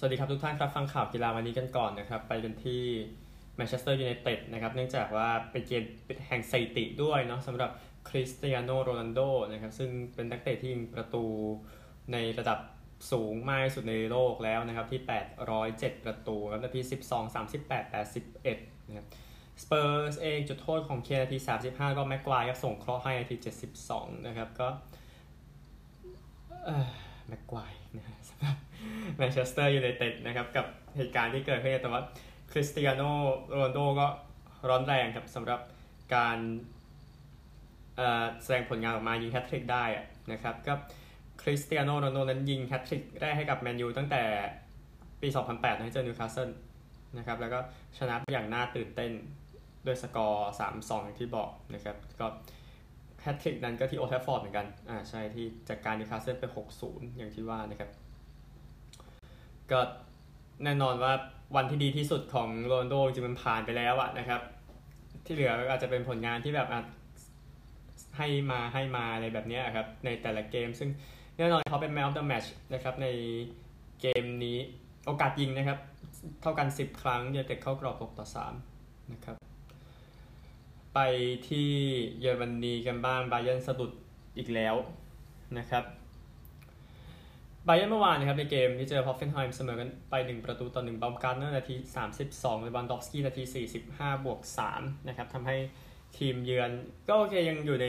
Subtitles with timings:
[0.00, 2.82] สวัสดีครับทุกท่านครับฟังข่าวกีฬาวันนี้กันก่อนนะครับ ไปกันที่
[3.56, 5.82] แมนเชสเตอร์ยูไนเต็ดนะครับเนื่องจากว่าเป็นเกม
[6.28, 7.70] แห่งสถิติด้วยเนาะสำหรับ
[8.08, 9.20] คริสเตียโนโรนัลโด
[9.52, 11.24] นะครับซึ่งเป็นนักเตะที่ยิงประตู
[12.12, 12.58] ในระดับ
[13.12, 15.00] สูงมากที่สุดในโลกแล้วนะครับที่
[15.52, 17.94] 807 ประตูครับนาที 12 38
[18.44, 19.06] 81นะครับ
[19.62, 21.38] สเปอร์สเองจุดโทษของเคนนาที
[21.68, 23.36] 35 ก็แม็กควายครับสงเคราะห์ให้นาที
[23.82, 24.68] 72 นะครับก็
[27.28, 28.56] แม็กควายนะฮะสำหรับ
[29.16, 32.02] แมนเชสเตอร์ยูไนเต็ดนะครับกับเหตุการณ์ที่เกิดขึ้นแต่ว่า
[32.52, 33.02] คริสเตียโน
[33.52, 34.06] โรนัลโดก็
[34.68, 35.60] ร้อนแรงครับสำหรับ
[36.14, 36.38] การ
[38.42, 39.84] แสดงผลงานออกมายิงแฮตทริกได้
[40.32, 40.74] นะครับก็
[41.42, 44.22] คริสเตียโนโรนัลโดนั้นยิงแฮตทริกแรกให้กับแมนยูตั้งแต่
[45.22, 46.50] ปี 2008นะเจอนิวคาสเซิล
[47.18, 47.58] นะครับแล้วก็
[47.98, 49.12] ชนะอย่างน่าตื่นเต้น
[49.86, 52.26] ด้วยสกอร์ 3-2อย่างที่บอกนะครับก็
[53.22, 56.44] แฮตทริกนั้นก็ที่โอลด์แทรฟฟอร์ดเหมือนกันอ่าใช่ที่จัดการนิวคาสเซิลไป
[56.80, 57.90] 6-0 อย่างที่ว่านะครับ
[59.72, 59.80] ก็
[60.64, 61.12] แน่นอนว่า
[61.56, 64.40] วันที่ดีที่สุดของโรนัลโดจริงมันผ่านไปแล้วอะนะครับ
[65.24, 66.68] ที่เหลืออาจจะเป็นผลงานที่แบบ
[68.16, 70.90] ให้มาให้มาอะไรแบบนี้ครับในแต่ละเกม ซึ่ง
[71.38, 73.06] แน่นอนเขาเป็น man of the match นะครับใน
[74.00, 74.58] เกมนี้
[75.06, 75.78] โอกาสยิงนะครับ
[76.42, 78.26] เท่ากัน 10 ครั้งยูไนเต็ดเข้ากรอบ 6 ต่อ
[78.68, 79.36] 3 นะครับ
[80.94, 80.98] ไป
[81.48, 81.70] ที่
[82.20, 83.90] เยอรมนีกันบ้างบาเยิร์นสะดุด
[84.38, 84.74] อีกแล้ว
[85.58, 85.84] นะครับ
[87.70, 91.74] บาเยิร์นเมื่อวานนะครับในเกมที่เจอฮอฟเฟนไฮม์เสมอกันไป 1 ประตูต่อ1บอมการ์ตเนอร์นาที
[92.18, 93.42] 32เลวันดอฟสกี้นาที
[93.84, 94.40] 45 บวก
[94.74, 95.56] 3นะครับทำให้
[96.18, 96.70] ทีมเยือน
[97.08, 97.86] ก็โอเคยังอยู่ใน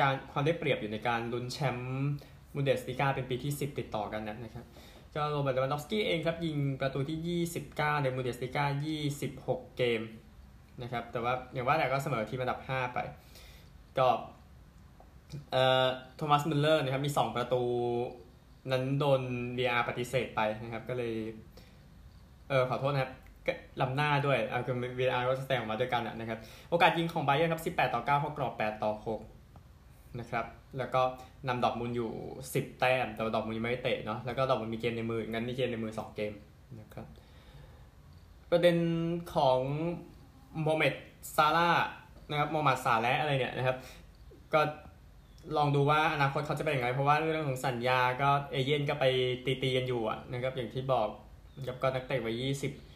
[0.00, 2.08] การความได้เปรียบอยู่ในการลุ้นแชมป์
[2.54, 4.66] บุนเดสลีกาเป็นปีที่ 10 ติดต่อกันนะครับ
[5.14, 8.64] ก็โรเบิร์ตเลวันดอฟสกี้เองครับยิงประตูที่ 29 ในบุนเดสลีกา
[9.24, 10.00] 26 เกม
[10.82, 12.98] นะครับแต่ว่าอย่างว่าแต่ก็เสมอทีมอันดับ 5 ไป
[13.98, 14.08] ก็
[15.52, 17.62] เอ่อโทมัสมุลเลอร์นะครับมี 2 ประตู
[18.70, 19.20] นั้นโดน
[19.58, 21.12] VR ปฏิเสธไปนะครับ ก็เลย
[22.48, 23.12] เออขอโทษนะครับ
[23.80, 26.38] ล้ำหน้าด้วยเอ่าคือ VR ก็แสดงออกมาด้วยกันนะครับ
[26.70, 28.92] โอกาสยิงของบาเยิร์นครับ 18 ต่อ9เข้ากรอบ 8 ต่อ
[29.56, 30.46] 6 นะครับ
[30.78, 31.02] แล้วก็
[31.48, 32.10] นำดอร์ทมุนด์อยู่
[32.46, 36.32] 10 แต้ม แต่ดอร์ทมุนด์ยังไม่ได้เตะเนาะแล้วก็ดอร์ทมุนด์มีเกมในมือ งั้นมีเกมในมือ 2 เกม
[36.80, 37.06] นะครับ
[38.50, 38.76] ประเด็น
[39.34, 39.58] ของ
[40.62, 40.94] โมฮาเหม็ด
[41.36, 41.70] ซาลาห์
[42.30, 43.76] นะครับโมฮัมหมัดซาลาห์อะไรเนี่ยนะครับ
[44.54, 44.60] ก็
[45.56, 49.04] ลองดูว่าอนาคตเขาจะเป็นยังไง เพราะว่าเรื่องของสัญญาก็เอเย่นต์ก็ไป
[49.46, 51.08] ตีตีกันอยู่นะครับอย่างที่บอก
[51.66, 52.42] กับก็นักเตะวัย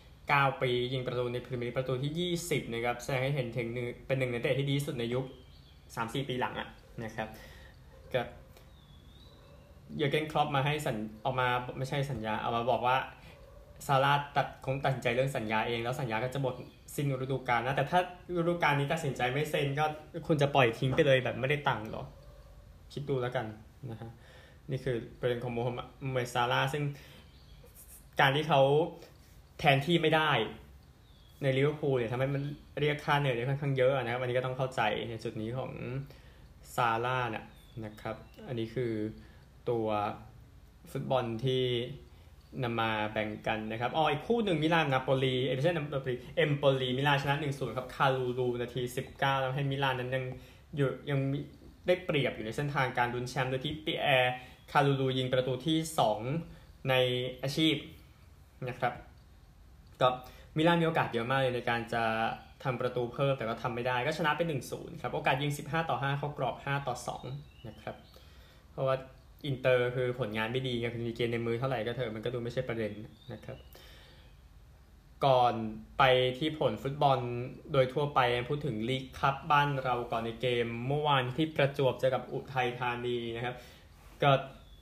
[0.05, 3.67] 29 ปี ยิงประตูในพรีเมียร์ประตูที่ 20นะครับแสดงให้เห็นถึง
[4.07, 5.25] เป็นหนึ่งในเตะที่ดีสุดในยุค
[5.77, 6.69] 3-4 ปีหลังอะ
[7.05, 7.29] นะครับ
[8.15, 8.27] กับ
[9.97, 11.49] เยอร์เกนครอปมาให้สัญออกมา
[11.79, 12.97] ไม่ใช่สัญญาเอามาบอกว่า
[13.87, 16.55] ซาร่าตัดคงตัดสินใจเรื่องสัญญาเอง แล้วสัญญาก็จะหมด
[16.95, 17.99] สิ้นฤดูกาลนะแต่ถ้า
[18.31, 19.85] ฤดูกาลนี้ตัดสินใจไม่เซ็นก็
[20.27, 22.05] คุณจะปล่อยทิ้งไปเลยแบบไม่ได้ตังค์หรอ
[22.93, 23.47] คิดดูแล้วกัน
[23.91, 24.11] นะฮะ
[24.71, 26.83] นี่คือประเด็นของโมฮัมเหมัดซาร่าซึ่ง
[28.21, 28.61] การที่เขา
[29.59, 30.31] แทนที่ไม่ได้
[31.43, 32.43] ในลิเวอร์พูลเนี่ยทำให้มัน
[32.81, 35.71] เรียกค่าเหนื่อยได้ค่อนข้างเยอะนะครับ วันนี้ก็ต้องเข้าใจในจุดนี้ของ
[36.75, 37.45] ซาลาห์เนี่ย
[37.85, 38.17] นะครับ
[38.49, 38.93] อันนี้คือ
[39.69, 39.87] ตัว
[40.91, 41.65] ฟุตบอลที่
[42.65, 48.83] นำมาแบ่งกันนะครับอ๋ออีกคู่หนึ่งมิลานนาโปลีเอไม่ใช่นาโปลีเอมโปลีมิลานชนะ1-0ครับคาลูลูนาที
[49.13, 50.25] 19 แล้วให้มิลานนั้นยัง
[50.77, 51.19] อยู่ยัง
[51.87, 54.35] ได้เปรียบอยู่ในเส้นทางการลุ้นแชมป์โดยที่ปีแอร์
[54.73, 55.79] คาลูลูยิงประตูที่
[56.35, 56.95] 2 ใน
[57.43, 57.75] อาชีพ
[58.69, 58.95] นะครับ
[60.01, 60.09] ก็
[60.57, 62.03] มิลานมีโอกาสเยอะมากเลยในการจะ
[62.65, 64.41] ทำประตูเพิ่มแต่ก็ทำไม่ได้ก็ชนะไป
[64.73, 66.95] 1-0ครับโอกาสยิง 15 ต่อ 5 เข้ากรอบ 5 ต่อ
[67.31, 67.97] 2 นะครับ
[68.73, 68.97] เพราะว่า
[69.47, 72.93] อินเตอร์คือผลงานไม่ดีไงคุณมีเกณฑ์ในมือเท่าไหร่ก็เถอะมันก็ดูไม่ใช่ประเด็น
[73.33, 73.57] นะครับ
[75.27, 75.55] ก่อน
[75.99, 76.03] ไป
[76.39, 77.19] ที่ผลฟุตบอล
[77.73, 83.57] โดยทั่วไปพูดถึงลีกคัพบ้านเราก่อนในเกม เมื่อวานที่ประจวบเจอกับอุทัยธานีนะครับ
[84.23, 84.31] ก็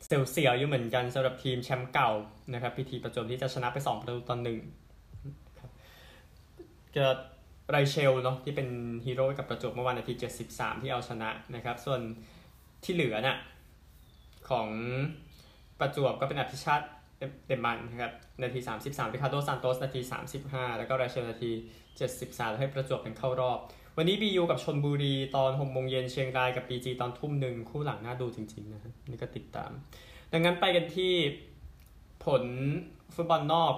[0.07, 2.11] เสียวอยู่เหมือนกันสำหรับทีมแชมป์เก่า
[2.55, 4.59] นะครับพิธีประจวบที่จะชนะไป 2 ประตูต่อหนึ่ง
[6.97, 7.09] ก็
[7.71, 8.69] ไรเชลเนาะที่เป็น
[9.05, 10.15] ฮีโร่กับประจวบเมื่อวานนาที
[10.49, 12.01] 73 ที่เอาชนะนะครับ ส่วน
[12.85, 13.39] ที่เหลือน่ะ
[14.51, 14.69] ของ
[15.79, 16.87] ประจวบก็เป็นอภิชาติ
[17.47, 18.13] เดมันนะครับ
[18.43, 20.01] นาที 33ริคาโดซานโตสนาที
[20.41, 21.53] 35 แล้วก็ราเชลนาที
[22.01, 23.59] 73แล้วให้ประจวบเป็นเข้ารอบ
[23.97, 29.71] วันนี้บียูกับชนบุรีตอน6โมงเย็นเชียงรายกับปีจีตอนทุ่มหนึ่งคู่หลังน่าดูจริงๆนะครับนี่ก็ติดตาม
[30.33, 31.13] ดังนั้นไปกันที่
[32.25, 32.43] ผล
[33.15, 33.75] ฟุตบอลนอก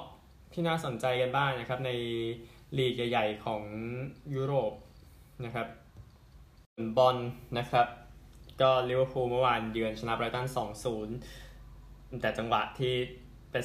[0.52, 1.90] ที่น่าสนใจกันบ้างนนะครับ ใน
[2.78, 3.62] ลีกใหญ่ ๆ ของ
[4.34, 4.72] ยุโรป
[5.44, 5.66] นะครับ
[6.96, 7.16] บอล
[7.58, 7.86] นะครับ
[8.60, 10.46] ก็ลิเวอร์พูลเมื่อวานเยือนชนะไบรตัน
[11.34, 12.94] 2-0 แต่จังหวะที่
[13.52, 13.56] ไป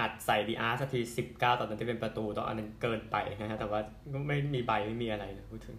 [0.00, 1.00] อัดใส่ดีอาร์สักที
[1.32, 3.80] 19ตอนนั้นที่เป็นประตูตอนอันนั้นเกินไปนะฮะแต่ว่า
[4.12, 5.76] ก็ไม่มีใบไม่มีอะไรนะพูดถึง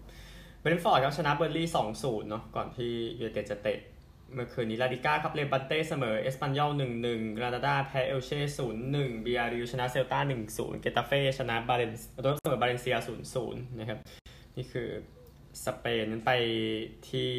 [0.61, 1.67] เบรนท์ฟอร์ดครับชนะเบิร์นลีย์
[1.99, 3.79] 2-0เนาะก่อนที่ยูเต็ดจะเตะ
[4.33, 11.91] เมื่อคืนนี้ลาดิก้าครับเลบันเต้เสมอเอสปันยอลหนึ่งหนึ่งกรานาดาแพ้เอลเช่ศูนย์หนึ่งบีอาริวชนะเซลตาหนึ่งศูนย์เกตาเฟ่ชนะบาเลน
[12.23, 13.99] โดนเสมอบาเลนเซียศูนย์ศูนย์นะครับ
[14.57, 14.89] นี่คือ
[15.65, 16.31] สเปนนั้นไป
[17.09, 17.31] ที่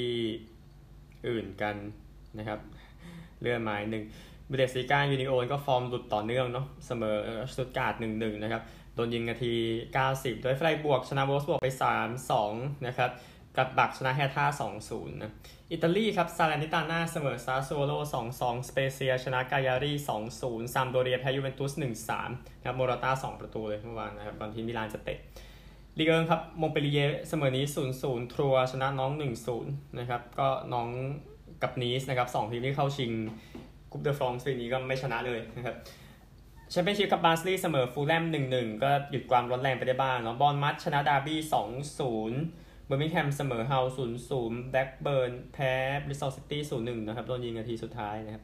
[1.29, 1.77] อื่นกัน
[2.38, 2.61] นะครับ
[3.41, 4.05] เลื่อนไมาหนึ่ง
[4.49, 7.17] เบเดสิก้ายูนิโอนก็ฟอร์มหลุดต่อเนื่องเนาะเสมอ
[7.52, 8.62] สตุตการ์ดหนึ่งหนึ่งนะครับ
[8.94, 9.55] โดนยิงนาที
[9.96, 11.69] 90โดยไฟรบวร์กชนะโวล์ฟสบวร์กไป
[12.26, 13.11] 3-2 นะครับ
[13.56, 14.44] กลัดบัคชนะแฮร์ธ่า
[14.85, 15.32] 2-0 นะ
[15.73, 17.93] อิตาลีครับซาเลนิตาน่าเสมอซัสซูโอโล่
[18.32, 19.93] 2-2 สเปเซีย ชนะกายารี
[20.32, 21.73] 2-0 ซามโดเรียแพ้ยูเวนตุส
[22.17, 25.19] 1-3 นะครับโมราต้า 2 ประตูเลยเมื่อวานนะครับตอนที่มิลานจะเตะ
[25.99, 26.99] ลีเอิงครับมงเปรีเย
[27.29, 27.64] เสมอนีซ
[27.99, 29.11] 0-0 ทรัวชนะน็องต์
[29.55, 30.88] 1-0 นะครับก็น็องต์
[31.62, 33.12] กับนีซนะครับ2ทีมที่เข้าชิง
[33.94, 35.76] กุปเดอฟรองส์ปีนี้ก็ไม่ชนะเลยนะครับ
[36.70, 38.25] แชมเปี้ยนชิพกับบาร์นสลีย์เสมอฟูแล่ม
[38.55, 41.38] 1-1 ก็หยุดความร้อนแรงไปได้บ้างเนาะบอร์นมัธชนะดาร์บี้
[42.12, 43.79] 2-0เบอร์มิงแฮมเสมอฮัลล์
[44.25, 45.73] 0-0แบล็คเบิร์นแพ้
[46.05, 48.43] บริสตอลซิตี้0-1นะครับโดนยิงนาทีสุดท้ายนะครับ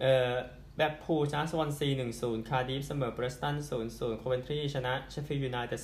[0.00, 0.32] เอ่อ
[0.76, 1.88] แบล็คพูลชนะสวอนซี
[2.18, 3.56] 1-0 คาร์ดิฟเสมอเพรสตัน
[3.88, 5.82] 0-0โคเวนทรีชนะเชฟฟิลด์ยูไนเต็ด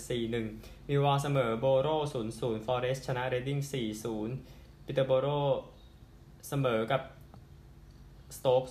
[0.49, 1.89] 4-1มิลล์วอลล์เสมอโบโร
[2.29, 3.59] 0-0ฟอเรสต์ชนะเรดดิ้ง
[4.23, 5.29] 4-0ปีเตอร์โบโร
[6.49, 7.03] เสมอกับ
[8.37, 8.63] สโต๊ก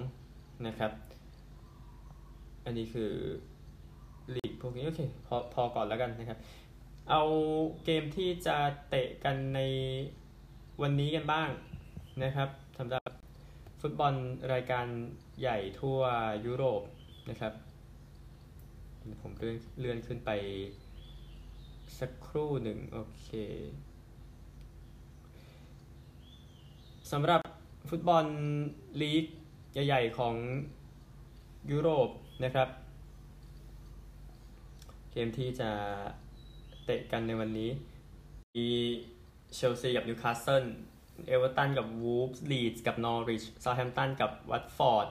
[0.00, 0.92] 2-2นะครับ
[2.64, 3.12] อันนี้คือ
[4.34, 6.38] ลีกพวกนี้โอเคพอพอก่อนแล้วกันนะครับ
[7.10, 7.22] เอา
[7.84, 8.56] เกมที่จะ
[8.88, 9.60] เตะกันใน
[10.82, 11.48] วันนี้กันบ้าง
[12.22, 12.48] นะครับ
[12.78, 13.10] สำหรับ
[13.80, 14.14] ฟุตบอล
[14.52, 14.86] รายการ
[15.40, 16.00] ใหญ่ทั่ว
[16.46, 16.82] ยุโรป
[17.30, 17.52] นะครับ
[19.22, 20.30] ผมเลื่อนเลื่อนขึ้นไป
[21.98, 23.28] สักครู่หนึ่งโอเค
[27.12, 27.40] สำหรับ
[27.90, 28.26] ฟุตบอล
[29.00, 29.24] ลีก
[29.72, 30.34] ใหญ่ๆของ
[31.70, 32.08] ยุโรป
[32.44, 32.68] นะครับ
[35.12, 35.70] เกมที่จะ
[36.84, 37.70] เตะกันในวันนี้
[38.56, 38.68] มี
[39.54, 40.64] เชลซีกับนิวคาสเซิล
[41.28, 45.08] เอเวอร์ตันกับวูฟส์ลีดส์กับนอริชเซาแธมป์ตันกับวัตฟอร์ด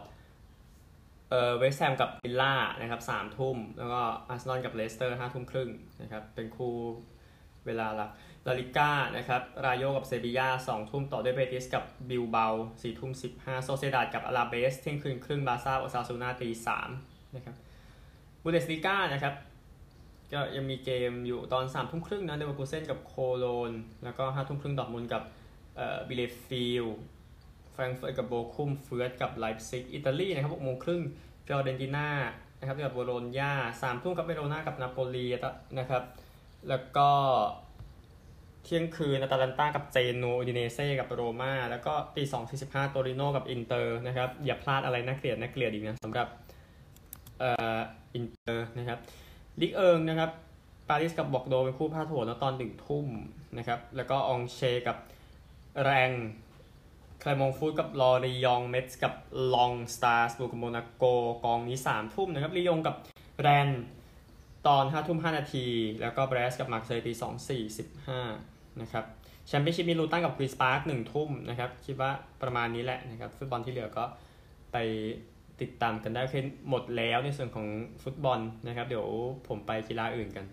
[1.29, 5.69] เอ่อเวสต์แฮมกับวิลล่านะครับสามทุ่ม แล้วก็อาร์เซนอลกับเลสเตอร์ห้าทุ่มครึ่ง
[6.01, 6.73] นะครับ เป็นคู่
[7.65, 8.11] เวลาหลัก
[8.47, 12.45] ลาลิก้านะครับ รายโยกับเซบียาสองทุ่มต่อด้วยเบติสกับบิลเบา
[12.81, 16.89] สี่ทุ่มสิบห้าโซเซียดาดกับอลาเบสเที่ยงคืนครึ่งบาร์ซ่าโอซาซูนาตีสาม
[17.35, 17.55] นะครับ
[18.43, 19.33] บุนเดสลีก้านะครับ
[20.33, 23.71] ก็ยังมีเกมอยู่ตอนสามทุ่มครึ่งนะเดวกูเซนกับโคโลน
[24.03, 25.23] แล้วก็ห้าทุ่มครึ่งดอร์ทมุนด์กับ
[25.75, 26.85] เอ่อบีเลเฟลด์
[27.71, 31.01] แฟรงเฟิร์ตกับโบคุมเฟือร์ธกับไลป์ซิกอิตาลีนะครับหกโมงครึ่ง
[31.45, 32.07] ฟิออเรนติน่า
[32.59, 35.25] นะครับกับโบโลญญาสามทุ่มกับเวโรนากับนาโปลี
[35.79, 36.03] นะครับ
[36.69, 37.09] แล้วก็
[38.63, 46.27] เที่ยงคืนอตาลันต้ากับเจนัวอูดิเนเซ่กับโรมาแล้วก็ตีสองสี่สิบห้าโตริโนกับอินเตอร์นะครับ อย่าพลาดอะไรน่าเกลียดน่าเกลียดอีกนะสำหรับ
[47.39, 47.77] เอ่อ
[48.15, 48.99] อินเตอร์นะครับ
[49.61, 50.31] ลีกเอิงนะครับ
[50.89, 53.07] ปารีสกับบอร์กโดซ์เป็นคู่พาดหัวแล้วตอนหนึ่งทุ่ม
[53.57, 54.97] นะครับ แล้วก็อองเช่ร์กับ
[55.83, 56.09] แบรสต์แกลร์มง
[57.21, 59.13] ต์ฟุตกับลอรียองเม็ตซ์์กับ
[59.53, 61.03] ลองสตาร์สบูกับโมนาโก
[61.45, 62.95] กองนี้สามทุ่มนะครับลียงกับ
[63.41, 63.69] แรน
[64.67, 65.65] ตอนห้าทุ่มห้านาที
[66.01, 68.21] แล้วก็เบรสกับมาร์เซย์ตีสองสี่สิบห้า
[68.81, 69.05] นะครับ
[69.47, 72.11] แชมเปี้ยนชิพมีลูตันกับควีสปาร์คหนึ่งทุ่มนะครับ คิดว่า
[72.41, 74.05] ประมาณนี้แหละนะครับ ฟุตบอลที่เหลือก็
[74.71, 74.77] ไป
[75.61, 77.67] ติดตามกันได้คือหมดแล้วในส่วนของ
[78.03, 79.07] ฟุตบอลนะครับ เดี๋ยว
[79.47, 80.45] ผมไปกีฬาอื่นกัน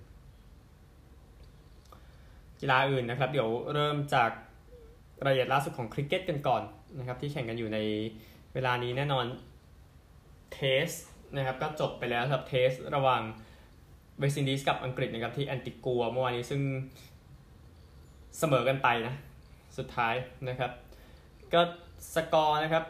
[2.60, 4.30] กีฬาอื่นนะครับ เดี๋ยวเริ่มจาก
[5.24, 6.62] รายละเอียดล่าสุดของคริกเก็ตกันก่อน
[6.98, 7.78] นะครับ ที่แข่งกันอยู่ใน
[8.54, 9.24] เวลานี้แน่นอน
[10.52, 10.88] Test
[11.36, 13.22] นะครับ ก็จบไปแล้วครับ Test ระหว่าง
[14.18, 16.62] เวสต์อินดีสกับอังกฤษนะครับที่แอนติกัวเมื่อวานนี้ซึ่ง
[18.38, 19.14] เสมอกันไปนะ
[19.78, 20.14] สุดท้าย
[20.48, 20.70] นะครับ
[21.52, 21.60] ก็
[22.14, 22.84] สกอร์นะครับ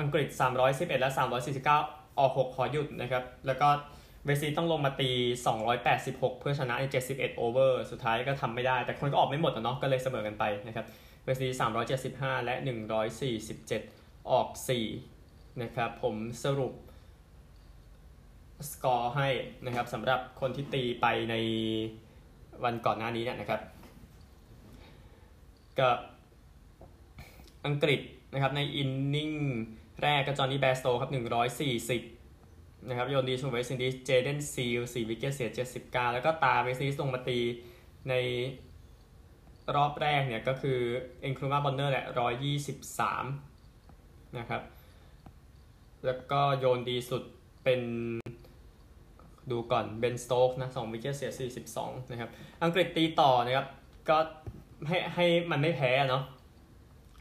[0.00, 0.28] อังกฤษ
[0.64, 1.10] 311 และ
[1.64, 3.68] 349 ออก 6 ขอหยุดนะครับ แล้วก็
[4.26, 5.10] เวซีต้องลงมาตี
[5.76, 10.86] 286 เพื่อชนะใน 71 over สุดท้ายก็ทำไม่ได้ แต่คนก็ออกไม่หมดเนาะ ก็เลยเสมอกันไปนะครับ
[11.24, 11.48] เวซี
[11.96, 12.54] 375 และ
[13.62, 14.48] 147 ออก
[15.04, 16.14] 4 นะครับผม
[16.44, 16.72] สรุป
[18.70, 19.28] สกอร์ให้
[19.66, 21.34] นะครับสำหรับคนที่ตีไปใน
[22.64, 23.60] วันก่อนหน้านี้เนี่ยนะครับ
[25.80, 25.96] กับ
[27.66, 28.00] อังกฤษ
[28.32, 29.30] นะครับใน inning
[30.02, 31.10] แรกก็จอห์นนี่แบร์สโตว์ครับ
[32.00, 35.50] 140 นะครับโยนดีสุดเวสต์อินดีสเจเดนซีลส์4 wicket เสีย
[35.82, 37.38] 79 แล้วก็ตาเวสต์อินดีสลงมาตี
[38.08, 38.14] ใน
[39.74, 40.78] รอบแรกเนี่ยก็คือ
[41.20, 42.06] เอ็นครูมาบอนเนอร์แหละ
[43.40, 44.62] 123 นะครับ
[46.04, 47.22] แล้วก็โยนดีสุด
[47.64, 47.82] เป็น
[49.50, 52.30] ดูก่อนเบนสโตกส์นะ2 wicket เสีย 42 นะครับ
[52.62, 53.66] อังกฤษตีต่อนะครับ
[54.08, 54.18] ก็
[54.88, 56.22] ให้ให้มันไม่แพ้เนาะ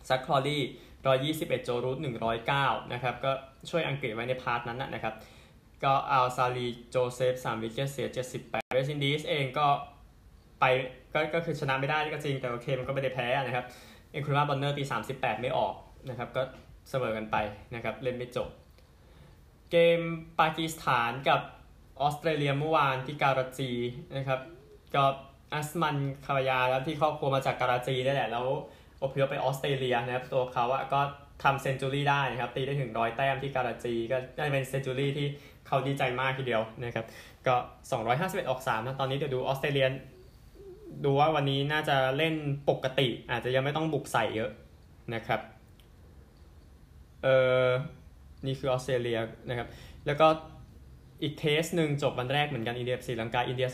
[0.10, 0.62] แซ็กครอว์ลีย์
[1.08, 3.32] ร้อยยี่สิบเอ็ดโจรูทหนึ่งร้อยเก้านะครับ ก็
[3.70, 5.14] ช่วยอังกฤษไว้ใน part นั้นนะครับ
[5.84, 9.68] ก็อัลซาลีโจเซฟสาม wicket เสียเจ็ดสิบแปดเวสตินดีสเองก็
[10.60, 10.66] ไป
[11.14, 13.66] ก็ก็คือชนะไม่ได้ก็จริง แต่โอเคมันก็ไม่ได้แพ้นะครับ
[14.12, 15.74] เอ็นครูมาห์บอนเนอร์ตีสามสิบแปดไม่ออก
[16.10, 16.42] นะครับ ก็
[16.90, 17.36] เสมอกันไป
[17.76, 18.48] นะครับ เล่นไม่จบ
[19.72, 20.00] เกม
[20.40, 21.42] ปากีสถานกับ
[22.02, 23.72] ออสเตรเลียเมื่อวานที่การาจี
[24.18, 24.40] นะครับ
[24.96, 25.04] ก็
[25.54, 28.46] อุสมานคาวาจาแล้วที่ครอบครัวมาจากการาจีนี่แหละ แล้ว
[29.04, 31.00] อพยพไปออสเตรเลียนะครับตัวเขาอะก็
[31.44, 35.28] ทำเซนจูรี่ได้นะครับตีได้ถึงร้อยแต้มที่การาจี ก็ได้เป็นเซนจูรี่ที่
[35.68, 37.06] เขาดีใจมากทีเดียวนะครับ
[37.48, 37.56] ก็
[38.02, 39.88] 251 ออก3นะตอนนี้เดี๋ยวดูออสเตรเลีย
[41.06, 42.34] ดูว่าวันนี้น่าจะเล่น
[42.70, 44.52] ปกติ อาจจะยังไม่ต้องบุกใส่เยอะ
[45.14, 45.42] นะครับ
[47.24, 47.28] เอ
[47.66, 47.68] อ
[48.46, 49.68] นี่คือออสเตรเลียนะครับ
[50.06, 50.28] แล้วก็
[51.22, 53.68] อีกเทสหนึ่งจบวันแรกเหมือนกันอินเดียศรีลังกาอินเดีย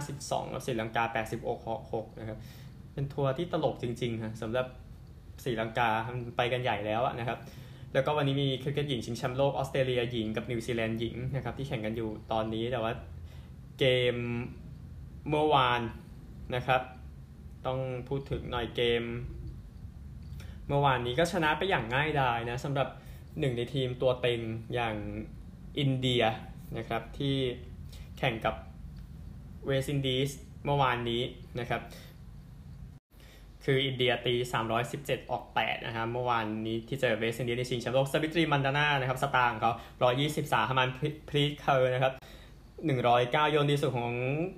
[0.00, 1.04] 252แล้วศรีลังกา
[1.44, 2.38] 86 6นะครับ
[2.94, 4.66] เป็นทัวร์ที่ตลกจริงๆฮะสำหรับ
[5.44, 5.88] ศรีลังกา
[6.36, 7.38] ไปกันใหญ่แล้วนะครับ
[7.94, 12.92] แล้วก็วันนี้มีคริกเก็ตหญิงชิงแชมป์โลกออสเตรเลียหญิงกับนิวซีแลนด์หญิงนะครับที่แข่งกันอยู่ตอนนี้แต่ว่า
[13.78, 14.16] เกม
[15.28, 15.80] เมื่อวาน
[16.54, 16.82] นะครับ
[17.66, 17.78] ต้อง
[18.08, 19.02] พูดถึงหน่อยเกม
[20.68, 22.88] เมื่อวานนี้ก็ชนะไปอย่างง่ายดายนะสำหรับ
[23.40, 24.40] หนึ่งในทีมตัวเต็ง
[24.74, 24.94] อย่าง
[25.78, 26.22] อินเดีย
[26.76, 27.36] นะครับที่
[28.18, 28.54] แข่งกับ
[29.66, 30.30] เวสตินดีส
[30.64, 31.22] เมื่อวานนี้
[31.60, 31.82] นะครับ
[33.64, 34.34] คืออินเดียตี
[34.82, 39.72] 317 ออก 8 นะครับ เมื่อวานนี้ที่เจอเวสตินดีสในชิงแชมป์โลกสมฤติมันดาน่านะครับสตางค์เขา
[40.20, 40.88] 123ฮาร์มัน
[41.28, 42.14] พรีตเคอร์นะครับ
[42.82, 44.12] 109 โยนดีสุดของ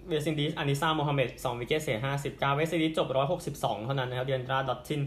[0.08, 3.06] เวสตินดีสอานิซาโมฮัมเหม็ด2 wicket เสีย59 เวสตินดีสจบ
[3.46, 5.00] 162 เท่านั้นนะครับ เดียนดราดอตติน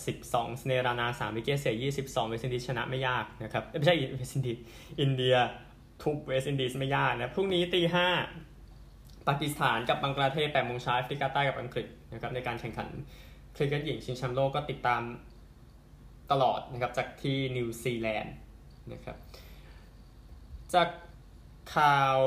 [0.00, 4.58] 62 สเนรานา 3 wicket เสีย22 เวสตินดีสชนะไม่ยากนะครับไม่ใช่เวสตินดีส
[5.00, 5.36] อินเดีย
[6.02, 8.08] ทุบเวสต์อินดีสไม่ยากนะ พรุ่งนี้ตีห้า
[9.28, 12.88] ปากีสถานกับบังกลาเทศแปดโมงเช้าแอฟริกาใต้กับอังกฤษนะครับในการแข่งขัน
[13.56, 15.02] คริกเก็ตหญิงชิงแชมป์โลกก็ติดตาม
[16.30, 18.34] ตลอดนะครับจากที่นิวซีแลนด์
[18.92, 19.16] นะครับ
[20.74, 20.88] จาก
[21.76, 22.18] ข่าว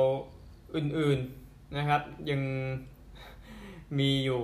[0.75, 2.41] อื่นๆนะครับยัง
[3.99, 4.41] มีอยู่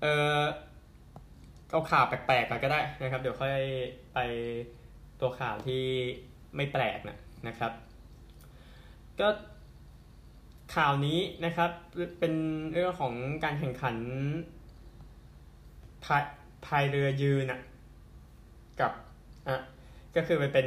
[0.00, 0.06] เอ
[0.40, 0.42] อ
[1.70, 3.56] เอาข่าวแปลกๆก็ได้นะครับ เดี๋ยวค่อย
[4.14, 4.18] ไป
[5.20, 5.84] ตัวข่าวที่
[6.56, 7.18] ไม่แปลกนะ
[7.48, 7.72] นะครับ
[9.20, 9.28] ก็
[10.74, 11.70] ข่าวนี้นะครับ
[12.20, 12.34] เป็น
[12.72, 13.96] เรื่องของการแข่งขัน
[16.04, 16.22] พาย
[16.66, 17.60] พายเรือยืนอะ
[18.80, 18.92] กับ
[19.48, 19.56] อะ
[20.16, 20.66] ก็คือมันเป็น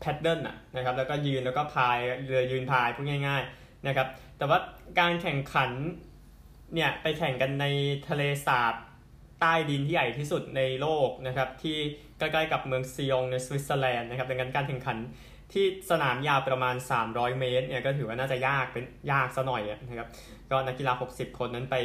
[0.00, 4.08] แพดเดิลอะนะครับแล้วก็ยืนแล้วก็พายเรือยืนพายพูดง่าย ๆนะครับ
[4.38, 4.58] แต่ว่า
[5.00, 5.70] การแข่งขัน
[6.74, 7.66] เนี่ยไปแข่งกันใน
[8.08, 8.74] ทะเลสาบ
[9.40, 11.76] ใต้ดินที่ใหญ่ที่สุดในโลกนะครับที่
[12.18, 14.98] ใกล้ๆกับเมืองซียงในสวิตเซอร์แลนด์นะครับดังนั้นการแข่งขัน
[15.52, 16.74] ที่สนามยาวประมาณ
[17.06, 20.08] 300 เมตรเนี่ยก็ถือว่าน่าจะยากเป็นยากซะหน่อยนะครับ
[20.50, 21.76] ก็นักกีฬา 60 คนนั้นไป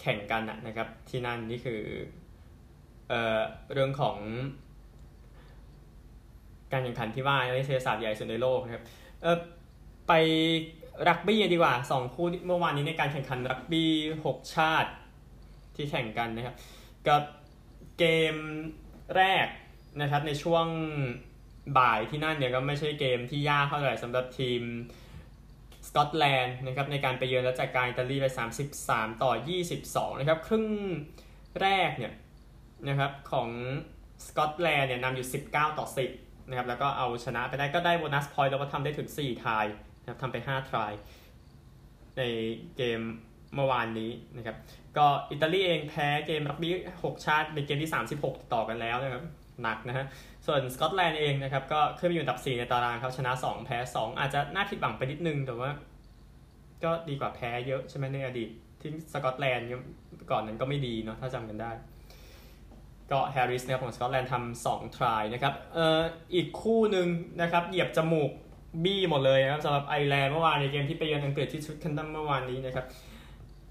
[0.00, 1.80] แข่งกันนะครับที่นั่นนี่คือ
[3.08, 3.40] เอ่อ
[3.72, 4.18] เรื่องของ
[6.72, 8.84] การแข่งขันที่ว่าในเทศาสตร์ใหญ่สุดในโลกนะครับ
[9.22, 9.38] เออ
[10.08, 10.12] ไป
[11.08, 13.90] รักบี้ดีกว่าสองคู่เมื่อวานนี้ในการแข่งขันรักบี้
[14.24, 14.90] 6 ชาติ
[15.76, 16.56] ที่แข่งกันนะครับ
[17.08, 17.22] กับ
[17.98, 18.36] เกม
[19.16, 19.46] แรก
[20.00, 20.66] นะครับในช่วง
[21.78, 24.62] บ่ายที่นั่นเนี่ยก็ไม่ใช่เกมที่ยากเท่าไหร่สำหรับทีม
[25.88, 28.26] สกอตแลนด์นะครับในการไปเยือนและจัดการอิตาลีไป
[28.74, 29.32] 33 ต่อ
[29.76, 30.66] 22 นะครับ ครึ่ง
[31.60, 32.12] แรกเนี่ย
[32.88, 33.48] นะครับของ
[34.26, 35.86] สกอตแลนด์เนี่ยนำอยู่ 19 ต่อ
[36.18, 39.66] 10นะครับแล้วก็เอาชนะไปได้ก็ได้ bonus point แล้วก็ทำได้ถึง 4 try
[40.00, 40.92] นะครับทำไป 5 try
[42.18, 42.22] ใน
[42.76, 43.00] เกม
[43.54, 44.56] เมื่อวานนี้นะครับ
[44.96, 46.72] ก็อิตาลีเองแพ้เกมรักบี้
[47.04, 49.22] 6ชาติเป็นเกมที่ 36 ต่อกันแล้วนะครับ
[49.62, 50.06] หนักนะฮะ
[50.46, 55.70] ส่วนสกอตแลนด์เองนะครับก็ขึ้นมาอยู่อันดับ 4 ในตารางครับชนะ 2 แพ้ 2 อาจจะน่าผิดหวังไปนิดนึง แต่ว่า
[56.84, 58.48] ก็ดีกว่าแพ้เยอะใช่ไหมในอดีต
[58.80, 59.68] ที่สกอตแลนด์
[60.30, 61.70] ก่อนนั้นก็ไม่ดีเนาะถ้าจำกันได้
[63.10, 66.00] ก็แฮร์ริสเนี่ยของสกอตแลนด์ทำสอง try นะครับเอ่อ
[66.34, 67.08] อีกคู่หนึ่ง
[67.42, 68.30] นะครับเหยียบจมูก
[68.84, 72.86] บี้หมดเลยนะครับสำหรับไอร์แลนด์เมื่อวานในเกมที่ไปเยือนอังกฤษที่ทวิคเคนแฮมเมื่อวานนี้นะครับ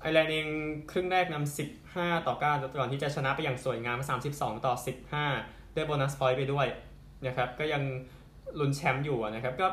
[0.01, 0.47] ไอร์แลนด์เอง
[0.91, 2.41] ครึ่งแรกนำ15 ต่อ9
[2.79, 3.99] ก่อนที่จะชนะไปอย่างสวยงาม
[4.31, 4.73] 32 ต่อ
[5.19, 6.67] 15 ได้ bonus point ไปด้วย
[7.27, 7.83] นะครับก็ยัง
[8.59, 9.67] ลุ้นแชมป์อยู่นะครับก็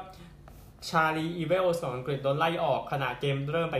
[0.89, 3.77] ชาลีอีเวลสของอังกฤษโดนไล่ออกขณะเกมเริ่มไป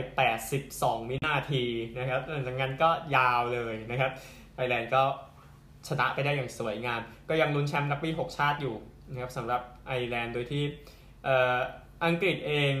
[0.55, 1.63] 82 วินาที
[1.99, 4.11] นะครับหลังจากนั้นก็ยาวเลยนะครับ
[4.55, 5.03] ไอร์แลนด์ก็
[5.87, 8.75] ชนะไปได้อย่างสวยงาม ก็ยังลุ้นแชมป์รักบี้ 6 ชาติอยู่
[9.11, 10.63] นะครับสำหรับไอร์แลนด์โดยที่
[12.05, 12.71] อังกฤษเอง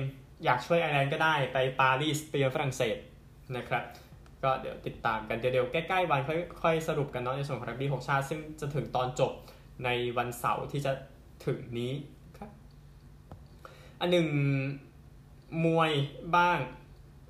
[0.45, 2.97] อยากช่วยไอร์แลนด์ก็ได้ไปปารีสไปเยือนฝรั่งเศส
[3.57, 3.83] นะครับ
[4.43, 6.21] ก็เดี๋ยวติดตามกันเดี๋ยวใกล้ๆวัน
[6.61, 9.31] ค่อยๆสรุปกันเนาะในส่วนของรักบี้6ชาติ ซึ่งจะถึงตอนจบ
[9.85, 10.91] ในวันเสาร์ที่จะ
[11.45, 11.93] ถึงนี้
[12.37, 12.49] ครับ
[13.99, 14.27] อันหนึ่ง
[15.65, 15.91] มวย
[16.35, 16.59] บ้าง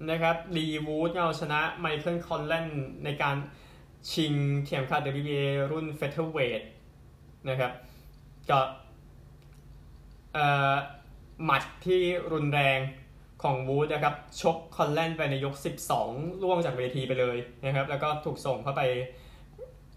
[0.09, 2.67] นะครับลีวูดเอาชนะไมเคิลคอนแลน
[3.03, 3.35] ในการ
[4.11, 4.33] ชิง
[4.65, 6.61] เข็มขัด WBA รุ่น featherweight
[7.49, 7.71] นะครับ
[8.49, 8.59] ก็
[11.45, 12.01] หมัดที่
[12.31, 12.79] รุนแรง
[13.43, 15.55] ของวูดนะครับชกคอนแลนไปในยก
[15.99, 18.81] 12 ร่วงจากเวทีไปเลยนะครับ แล้วก็ถูกส่งเข้าไป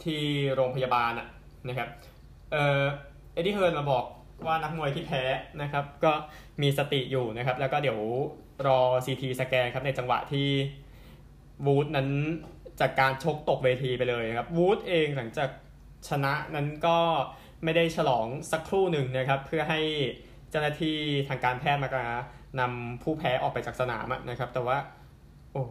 [0.05, 0.23] ที่
[0.55, 1.13] โรงพยาบาล
[1.69, 1.89] นะครับ
[2.53, 2.83] เออ
[3.33, 4.05] เอ็ดดี้เฮิร์นมาบอก
[4.47, 5.23] ว่านักมวยที่แพ้
[5.63, 6.13] นะครับ ก็
[6.63, 8.01] มีสติอยู่นะครับ แล้วก็เดี๋ยว
[8.67, 10.49] รอ CT scan ครับในจังหวะที่
[11.67, 12.09] วูดนั้น
[12.81, 15.51] จากการชกตกเวทีไปเลยครับวูดเองหลังจาก
[16.09, 16.99] ชนะนั้นก็
[17.65, 19.81] ไม่ได้ฉลองสักครู่หนึ่งนะครับ เพื่อให้
[20.51, 20.97] เจ้าหน้าที่
[21.29, 21.91] ทางการแพทย์มา
[22.61, 24.79] นำผู้แพ้ออกไปจากสนามนะครับ แต่ว่า
[25.53, 25.63] โอ้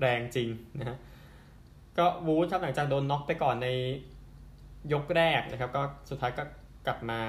[0.00, 0.96] แรงจริงนะฮะ
[1.98, 3.68] ก็วูดครับหลังจากโดนน็อกไปก่อนใน
[4.92, 6.44] ยกแรกนะครับ ก็สุดท้ายก็
[6.86, 7.20] กลับมา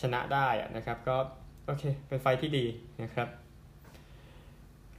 [0.00, 1.16] ชนะได้นะครับ ก็
[1.66, 2.64] โอเค เป็นไฟที่ดี
[3.02, 3.28] นะครับ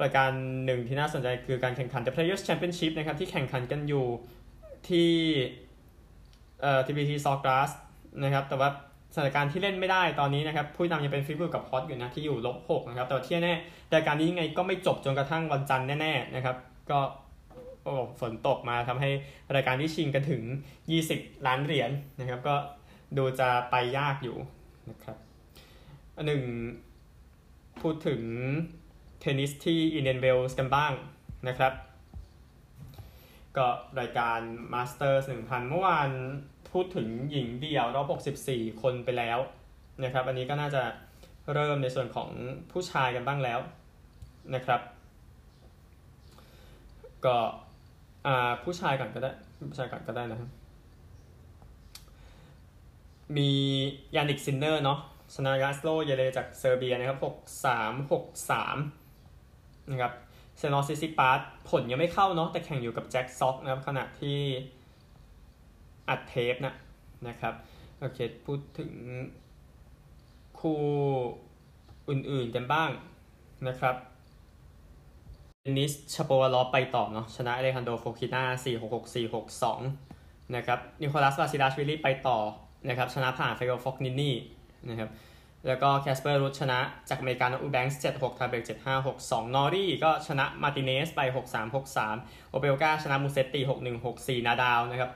[0.03, 0.29] รายการ
[0.65, 4.05] หนึ่งที่น่าสนใจคือการแข่งขัน The Players Championship นะครับ ที่แข่งขันกันอยู่
[4.89, 5.09] ที่
[6.61, 7.71] เอ่อ TBT Sawgrass
[8.23, 8.69] นะครับ แต่ว่า
[9.15, 13.53] สถานการณ์ที่เล่นไม่ได้ตอนนี้นะครับผู้นำยังเป็นฟิบูกับฮอตอยู่นะที่อยู่ลบหกนะครับแต่ที่แน่
[13.93, 16.55] รายการนี้ยังไงก็ไม่จบจนกระทั่งวันจันทร์แน่ๆนะครับ
[16.91, 16.99] ก็
[17.83, 19.09] โอ้ฝนตกมาทำให้
[19.55, 20.41] รายการที่ชิงกันถึง
[20.93, 22.55] 20 ล้านเหรียญนะครับ ก็
[23.17, 24.37] ดูจะไปยากอยู่
[24.89, 25.17] นะครับ
[26.25, 26.43] หนึ่ง
[27.81, 28.21] พูดถึง
[29.19, 30.91] เทนนิสที่อินเดียนเวลส์กันบ้าง
[31.47, 31.73] นะครับ
[33.57, 33.67] ก็
[33.99, 34.39] รายการ
[34.73, 36.09] มาสเตอร์ส1,000เมื่อวาน
[36.75, 39.39] พูดถึงหญิงเดี่ยวรอบ64 คนไปแล้ว
[40.03, 40.83] นะครับ อันนี้ก็น่าจะ
[41.53, 42.29] เริ่มในส่วนของ
[42.71, 43.59] ผู้ชายกันบ้างแล้ว
[44.55, 44.81] นะครับ
[47.25, 47.37] ก็
[48.63, 49.31] ผู้ชายก่อนก็ได้
[49.69, 50.49] ผู้ชายก่อนก็ได้นะครับ
[53.37, 53.49] มี
[54.15, 54.99] ยานิกซินเนอร์เนาะ
[55.35, 60.13] ชนะลาสโลเยเรจากเซอร์เบียนะครับ 6 3 6 3 นะครับ
[60.57, 64.39] สเตฟานอสซิตซิปาสผลยังไม่เข้าเนาะแต่แข่งอยู่กับแจ็คซ็อกนะครับขณะที่
[66.09, 66.73] อัดเทปนะ
[67.27, 67.53] นะครับ
[67.99, 68.91] โอเคพูดถึง
[70.59, 70.79] คู่
[72.09, 72.89] อื่นๆกันบ้าง
[73.67, 73.95] นะครับ
[75.77, 79.35] เดนิสชาโปวาลอฟไปต่อเนาะชนะอเลฮานโดรโฟคิน่า4 6 6 4 6
[79.93, 82.39] 2นะครับนิโคลัสบาซิลาชวิลลี่ไปต่อ
[82.89, 84.35] นะครับชนะผ่านฟาบิโอฟอกนินี่
[84.89, 85.09] นะครับ
[85.67, 95.11] แล้วก็แคสเปอร์รุชชนะจากอเมริกันอูแบงค์7 6 tie break 7 5 6 2นอรี่ก็ชนะมาติเนสไป6 3 6 3โอเปลกาชนะมูเซตตี6 1 6 4นาดาลนะครับ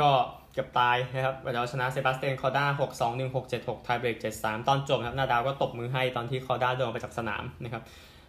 [0.00, 0.10] ก็
[0.52, 7.82] เกือบตายนะครับเราชนะเซบาสเตียนคอร์ด้า6 2 1 6 7 6ไทเบรก7 3 ตอนจบครับนาดาลก็ตบมือให้ตอนที่คอร์ด้าเดินไปจากสนามนะครับ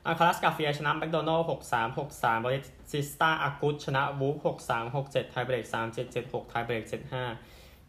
[0.06, 7.24] อัลคาราซการ์เฟียชนะแมคโดนัลล์หกสามหกสามเบาติสตาอากุตชนะวูฟหกสามหกเจ็ดไทเบรกสามเจ็ดเจ็ดหกไทเบรกเจ็ดห้า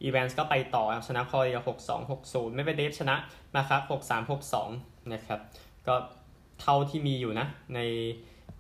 [0.03, 3.17] อีแวนส์ก็ไปต่อชนะคอเรียหกสองหกศูนย์เมดเวเดฟชนะ
[3.55, 4.71] มาคัชครับหกสามหกสอง
[5.13, 5.41] นะครับ
[5.87, 5.95] ก็
[6.61, 7.81] เท่าที่มีอยู่นะใน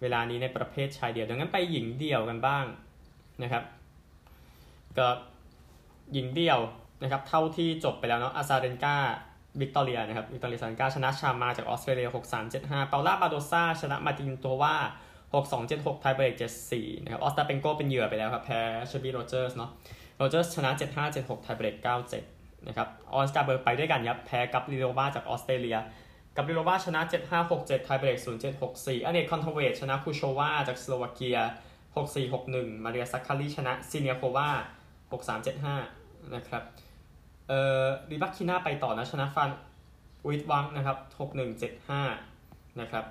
[0.01, 2.65] เวลานี้ในประเภทชายเดี่ยวดังนั้นไปหญิงเดี่ยวกันบ้าง
[3.43, 3.63] นะครับ
[4.99, 5.09] ก็
[6.13, 6.61] หญิงเดี่ยว
[7.03, 8.97] นะครับเท่าที่จบไปแล้วเนาะอาซาเรนกา
[9.61, 12.09] วิกตอเรียนะครับวิกตอเรียซันกาชนะชามาจากออสเตรเลีย
[12.49, 14.75] 6-3-7-5 เปาล่าบาโดซาชนะมาตินโตวว่า
[15.33, 16.35] 6-2-7-6 ไทเบรก
[16.71, 19.71] 7-4 นะครับออสตาเปนโกเป็นเหยื่อไปแล้วครับแพ้เชอร์บี้โรเจอร์สเนาะ
[20.17, 20.71] โรเจอร์สชนะ
[21.07, 21.75] 7-5-7-6 ไทเบรก
[22.21, 25.79] 9-7 นะครับออนส์จาเบอร์ไปด้วยกันครับแพ้กาฟริโลวาจากออสเตรเลีย
[26.37, 27.01] กาฟริโลวาชนะ
[27.43, 28.19] 7-5-6-7 ไทเบรก
[28.63, 31.39] 0-7-6-4อเนตต์คอนตาเวตชนะคูชโมวาจากสโลวาเกีย
[32.05, 34.51] 6-4-6-1 มาเรียซักคารีชนะซีเนียโควา
[35.15, 36.63] 6-3-7-5 นะครับ
[37.49, 39.51] เอ่อริบักคิน่าไปต่อนะชนะฟาน
[40.29, 40.99] อุยต์วังค์นะครับ
[42.09, 43.05] 6175 นะครับ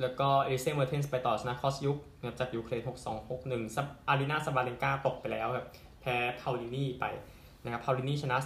[0.00, 2.82] แล้วก็เอลิเซ่เมอร์เทนส์ไปต่อชนะคอสยุกนะจากยูเครน
[3.28, 5.66] 6261ซับอารีนาซาบาเลนกาตกไปแล้วครับ
[6.00, 7.04] แพ้เปาลินีไป
[7.64, 8.36] นะครับเปาลินีชนะ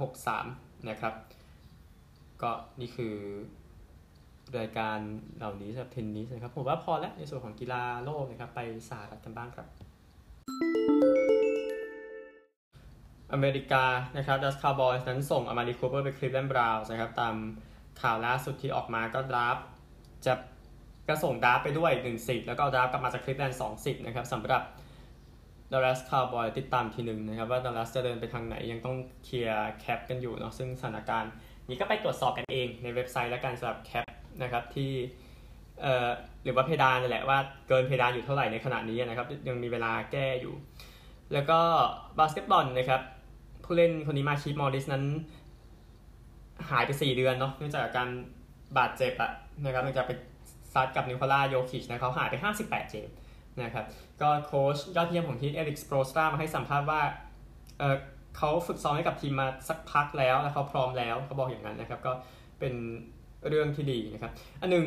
[0.00, 1.14] 266363 นะครับ
[2.42, 3.14] ก็นี่คือ
[4.58, 4.98] รายการ
[5.38, 9.66] เหล่านี้สำหรับเทนนิสนะครับ ผมว่าพอแล้วในส่วนของกีฬาโลกนะครับ ไปสหรัฐกันบ้างครับ
[13.32, 13.84] อเมริกา
[14.16, 17.34] นะครับดัลลัสคาวบอยนั้นส่งอามาริคูเปอร์ไปคลิฟแลนด์บราวน์นะครับตาม
[18.02, 19.58] ข่าวล่าสุดที่ออกมาก็ draft
[20.24, 20.32] จะ
[21.08, 24.62] ก็ส่ง draft ไปด้วย1สิทธิ์แล้วก็ draft กลับมาจากคลิฟแลนด์2สิทธิ์นะครับสำหรับ
[25.72, 31.32] ดัลลัสคาวบอยติดตามทีหนึ่งนะครับว่าดัลลัสจะเดินไปทางไหนยังต้องเคลียร์ cap กันอยู่เนาะซึ่งสถานการณ์
[31.68, 34.06] นี้ก็ไปตรวจสอบกันเองในเว็บไซต์และการสำหรับ cap
[34.42, 34.92] นะครับที่
[35.82, 36.08] เอ่อ
[36.44, 37.38] หรือว่าเพดานนี่แหละว่า
[37.68, 40.54] เกินเพดานอยู่เท่าไหร่ในขณะนี้นะครับยังมีเวลาแก้อยู่
[41.32, 41.58] แล้วก็
[42.18, 43.02] บาสเกตบอลนะครับ
[43.68, 45.04] ผู้เล่นคนนี้มาร์คีฟมอร์ริสนั้น
[46.70, 48.08] หายไป 4 เดือนเนาะเนื่องจากการ
[48.78, 49.30] บาดเจ็บอะ
[49.64, 50.12] นะครับเนื่องจากไป
[50.72, 53.10] ซัดกับนิโคลาโยคิชนะเขาหายไป 58 เกม
[53.62, 53.84] นะครับ
[54.20, 57.00] ก็โค้ชยอดเยี่ยมของทีมเอริกสโปลสตรามาให้สัมภาษณ์ว่า
[57.78, 57.96] เออ
[58.36, 62.12] เขาฝึกซ้อมให้กับทีมมาสักพักแล้ว แล้วเขาพร้อมแล้วเขาบอกอย่างนั้นนะครับก็
[62.60, 62.74] เป็น
[63.48, 64.86] เรื่องที่ดีนะครับ อันหนึ่ง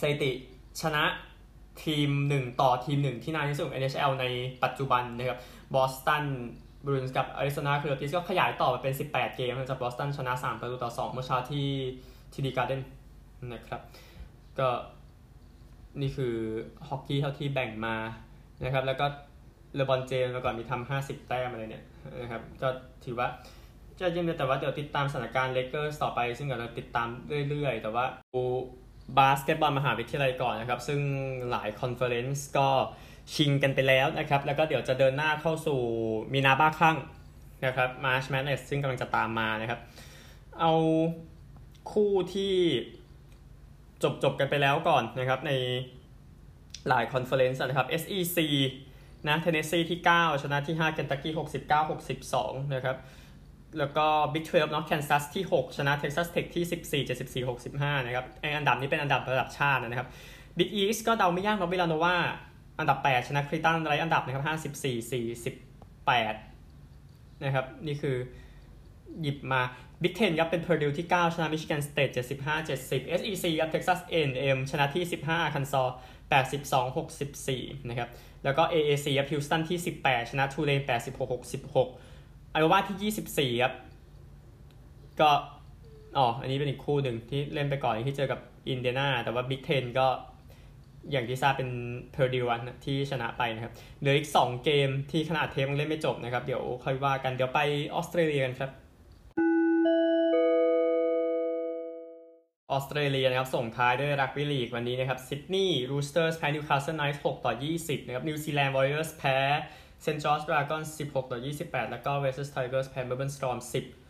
[0.00, 0.30] สถิติ
[0.82, 1.04] ชนะ
[1.84, 4.26] ทีม 1 ต่อทีม 1 ที่นานที่สุดของ NHL ใน
[4.64, 5.38] ปัจจุบันนะครับ
[5.74, 6.24] บอสตัน
[6.84, 11.66] บรูนส์กับอาริโซนาคือติสก็ขยายต่อไปเป็น 18 เกมจากบอสตันชนะ 3 ประตูต่อ 2 เมื่อเช้าที่
[12.32, 12.80] ทีดีการ์เดน
[13.52, 13.80] นะครับ
[14.58, 14.68] ก็
[16.00, 16.34] นี่คือ
[16.88, 17.96] ฮอกกี้เท่าที่แบ่งมา
[18.64, 19.06] นะครับ แล้วก็
[19.74, 21.84] เลบอนเจมส์มาก่อนมีทำห้าสิบแต้มอะไรเนี่ย
[22.22, 22.68] นะครับ ก็
[23.04, 23.28] ถือว่า
[24.00, 27.08] จะยังแต่ว่าเดี๋ยวติดตามสถานการณ์เลเกอร์ต่อไป ซึ่งเดี๋ยวเราติดตาม
[27.48, 28.42] เรื่อยๆ แต่ว่าดู
[29.18, 31.00] บาสเกตบอลมหาวิทยาลัยก่อนนะครับ ซึ่ง
[31.50, 32.68] หลาย conference ก็
[33.34, 35.80] ชิงกันไปแล้วนะครับ แล้วก็เดี๋ยวจะเดินหน้าเข้าสู่
[36.32, 36.96] มีนาบ้าคลั่ง
[37.66, 39.80] นะครับ March Madness ซึ่งกำลังจะตามมานะครับ
[40.60, 40.72] เอา
[41.92, 42.54] คู่ที่
[44.02, 45.52] จบจบกันไปแล้วก่อนนะครับใน
[46.88, 48.38] หลาย conference นะครับ SEC
[49.26, 52.96] นะเทนเนสซีที่ 9 ชนะที่5เคนตักกี้69 62 นะครับ
[53.78, 56.64] แล้วก็ Big 12เนาะแคนซัสที่ 6 ชนะเท็กซัสเทคที่
[57.42, 57.46] 14 74
[57.88, 60.08] 65 นะครับไออันดับนี้เป็นอันดับระดับชาตินะครับ
[60.58, 62.16] Big East ก็เดาไม่ยากเนาะวิลาโนวา
[62.78, 65.10] อันดับ 8 ชนะเครตันไร้อันดับนะครับ54
[66.08, 68.16] 48นะครับนี่คือ
[69.22, 69.62] หยิบมา
[70.02, 74.58] Big Ten ครับเป็น Purdue ที่ 9 ชนะ Michigan State 75 70 SEC ครับ Texas A&M
[74.70, 75.88] ชนะที่ 15 Arkansas
[76.30, 76.96] 82
[77.36, 78.08] 64นะครับ
[78.44, 83.12] แล้วก็ AAC ครับ Houston ที่ 18 ชนะ Tulane 86 66 Iowa ที่
[83.56, 83.74] 24 ครับ
[85.20, 85.30] ก็
[86.16, 90.06] อ๋ออันนี้เป็นอีกคู่หนึ่งที่เล่นไปก่อนที่เจอกับอินเดียนาแต่ว่า Big Ten ก็
[91.10, 91.70] อย่างที่ทราบเป็น
[92.14, 92.48] Purdue
[92.84, 97.60] ที่ชนะไปนะครับเหลืออีก 2 เกมที่ขนาดเทปยังเล่นไม่จบนะครับ เดี๋ยวค่อยว่ากันเดี๋ยวไป
[97.94, 98.70] ออสเตรเลียกันครับ
[102.72, 109.36] ออสเตรเลียนะครับส่งท้ายด้วยรักบี้ลีกวันนี้นะครับซิดนีย์รูสเตอร์สแพ้นิวคาสเซิลไนท์6ต่อ 20 นะครับนิวซีแลนด์วอริเออร์สแพ้
[110.02, 113.58] เซนต์จอร์จดราก้อน16 ต่อ 28 แล้วก็เวสต์ไทเกอร์สแพ้เมลเบิร์นสตอร์ม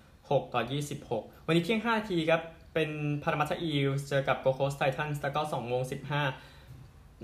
[0.00, 0.62] 16 ต่อ
[1.04, 2.42] 26 วันนี้เที่ยง 5 นาทีครับ
[2.74, 2.90] เป็น
[3.22, 6.57] พารามัตตาอีลส์เจอกับโกลด์โคสต์ไททันส์แล้วก็2โมง15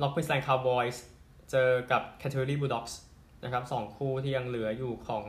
[0.00, 1.02] นอร์ทควีนส์แลนด์คาวบอยส์
[1.50, 2.98] เจอกับแคนเทอร์เบอรี่บูลด็อกส์
[3.44, 5.24] นะครับสองคู่ที่ยังเหลืออยู่ของ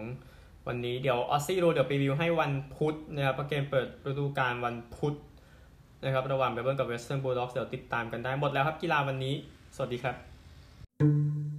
[0.68, 5.16] วันนี้เดี๋ยว Aussie Rules เดี๋ยวพรีวิวให้วันพุธนะครับเกมเปิดฤดูกาลวันพุธ
[6.04, 9.36] นะครับระหว่างเมลเบิร์นกับเวสเทิร์นบูลด็อกส์เดี๋ยวติดตามกันได้หมดแล้วครับกีฬาวันนี้
[9.76, 11.55] สวัสดีครับ